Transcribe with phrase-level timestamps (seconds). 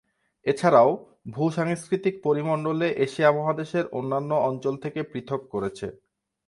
[0.45, 0.89] এছাড়াও,
[1.27, 5.87] ভূ-সাংস্কৃতিক পরিমণ্ডলে এশিয়া মহাদেশের অন্যান্য অঞ্চল থেকে পৃথক করেছে।